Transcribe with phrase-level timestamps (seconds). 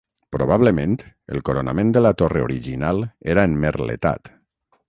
[0.35, 0.95] Probablement,
[1.35, 4.37] el coronament de la torre original era emmerletat.